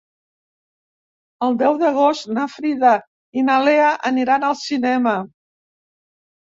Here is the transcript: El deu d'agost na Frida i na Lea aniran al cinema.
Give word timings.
El 1.49 1.53
deu 1.59 1.77
d'agost 1.83 2.31
na 2.39 2.47
Frida 2.55 2.95
i 3.43 3.47
na 3.53 3.61
Lea 3.69 3.95
aniran 4.15 4.51
al 4.53 4.61
cinema. 4.67 5.19